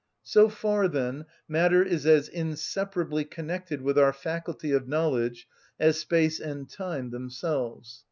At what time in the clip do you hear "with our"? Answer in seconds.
3.83-4.11